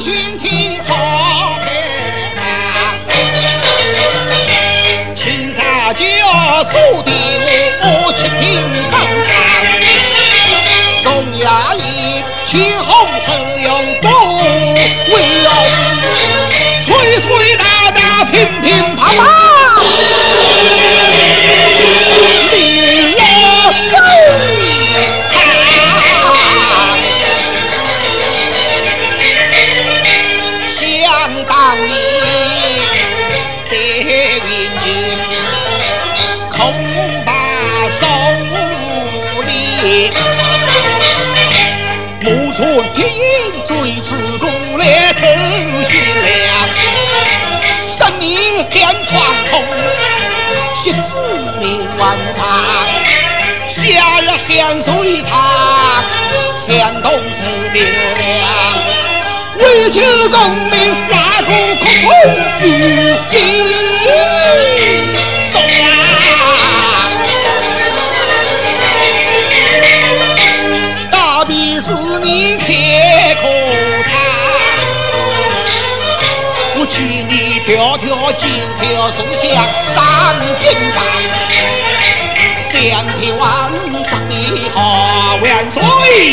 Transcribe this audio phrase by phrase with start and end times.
[0.00, 1.56] 寻听好
[2.34, 2.36] 开，
[5.14, 6.02] 青纱轿
[6.64, 7.10] 坐的
[7.82, 8.40] 我七品
[8.90, 8.94] 正
[9.28, 9.30] 堂，
[11.04, 11.06] 众
[11.40, 11.44] 衙
[11.76, 11.80] 役
[12.44, 12.50] 青
[12.82, 12.90] 红
[13.24, 13.28] 头
[13.62, 14.08] 用刀
[15.08, 15.14] 威
[15.44, 15.48] 龙，
[16.84, 16.88] 吹
[17.20, 19.41] 吹打打乒乒乓乓。
[31.72, 31.90] 当年
[33.64, 34.44] 在云
[34.82, 34.86] 军，
[36.50, 36.54] 恐
[37.24, 38.06] 怕手
[39.46, 40.12] 里。
[42.20, 42.60] 木村
[42.92, 43.18] 铁影
[43.64, 44.84] 最次攻略
[45.14, 45.22] 透
[45.82, 46.68] 心凉，
[47.96, 48.28] 生命
[48.70, 49.64] 天窗空，
[50.76, 50.98] 惜子
[51.58, 52.44] 命万丈。
[53.66, 56.04] 夏日寒水塘，
[56.66, 57.82] 天东是流
[58.18, 58.71] 量。
[59.58, 60.00] 为求
[60.30, 60.36] 功
[60.70, 60.74] 名，
[61.10, 62.04] 哪个可从
[62.62, 62.64] 于
[63.32, 63.36] 一
[65.52, 65.84] 送啊？
[71.10, 71.86] 大比是
[72.22, 73.42] 你铁可
[74.08, 74.10] 长，
[76.78, 76.94] 我请
[77.28, 78.48] 你跳跳金
[78.80, 79.42] 条树下
[79.94, 79.96] 三
[80.58, 80.64] 金
[80.94, 80.98] 棒，
[82.72, 82.72] 三
[83.20, 83.40] 条万
[84.08, 84.32] 丈的
[84.74, 84.76] 好
[85.42, 85.80] 万岁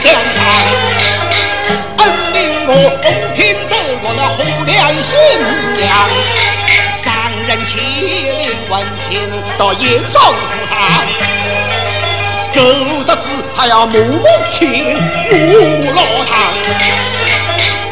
[0.00, 0.04] 相
[0.36, 0.38] 长。
[2.72, 3.04] 我奉
[3.34, 5.10] 凭着我那红脸新
[5.74, 5.90] 娘，
[7.02, 7.80] 三人七
[8.38, 9.10] 令闻听
[9.58, 10.78] 到严嵩府上，
[12.54, 12.62] 狗
[13.04, 16.54] 得子还要母母亲母老堂，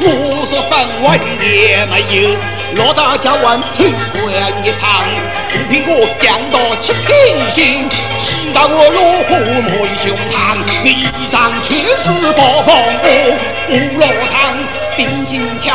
[0.01, 2.39] 我说分文也没有，
[2.77, 4.23] 老早叫闻听官
[4.65, 5.03] 一趟，
[5.51, 7.11] 不凭我讲到七品
[7.51, 12.73] 星，气到我落火满胸膛，你仗全是暴风
[13.03, 13.38] 我。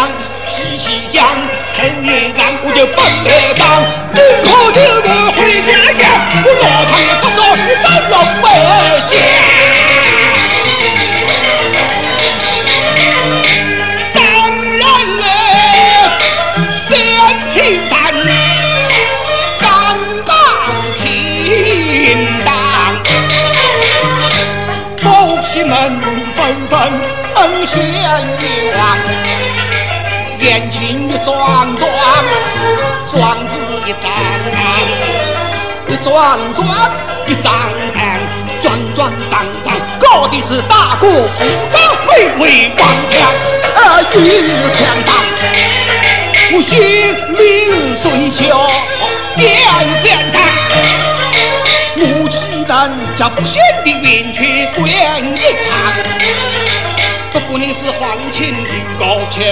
[0.04, 0.10] 五罗堂，兵金枪，
[0.50, 1.16] 西西江，
[1.74, 3.64] 趁夜暗我就奔来当，
[4.14, 6.02] 宁可就我回家乡，
[6.44, 8.44] 我罗堂也不说你怎么不
[9.08, 9.12] 想？
[14.14, 14.16] 三
[14.78, 14.84] 人
[15.20, 15.24] 来，
[16.90, 16.92] 三
[17.54, 17.56] 天
[17.90, 17.92] 战，
[19.60, 19.64] 刚
[20.26, 20.30] 刚
[21.02, 21.04] 停
[22.46, 22.48] 当，
[25.04, 25.08] 报
[25.42, 25.72] 喜们
[26.36, 26.40] 纷
[26.70, 26.74] 纷。
[27.36, 27.92] 恩显冤，
[30.44, 31.90] 眼睛一壮壮，
[33.08, 33.56] 壮子
[33.88, 34.12] 一张
[34.52, 34.60] 张，
[35.88, 36.68] 一壮壮
[37.26, 37.54] 一张
[37.94, 37.98] 张，
[38.62, 41.40] 壮壮张张，搞的是大哥虎
[41.72, 43.16] 爪飞为王强，
[43.78, 44.20] 儿一
[44.76, 45.10] 强大，
[46.52, 46.72] 我心
[47.38, 47.42] 命
[47.98, 48.68] 虽小，
[49.38, 49.48] 变
[50.04, 50.36] 变长，
[51.96, 55.40] 母亲人家不贤的冤屈滚一
[55.70, 55.72] 趟。
[57.34, 59.44] 不过你是皇亲与高强，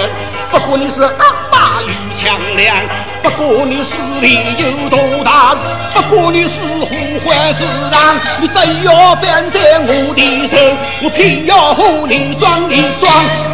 [0.51, 2.75] 不过你是阿爸与强梁，
[3.23, 5.55] 不过你势力有多大，
[5.91, 13.11] 不过你是呼唤市长，你只要反在我的手，我偏要和你装一装。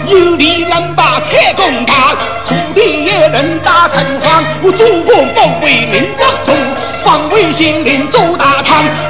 [0.07, 2.13] 有理能把天公打，
[2.45, 4.43] 土地也能打城隍。
[4.61, 6.53] 我主公保卫民族中，
[7.01, 8.56] 防卫心灵做大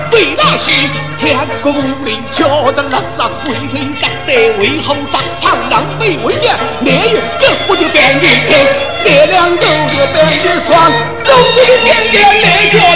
[0.10, 0.72] 对那些
[1.20, 1.74] 天公
[2.06, 4.30] 灵敲着垃圾，为天隔代
[4.60, 8.52] 为后长长狼狈为奸，烈日哥我就变一天，
[9.04, 10.92] 烈两头就变一双，
[11.26, 12.87] 龙的变变烈。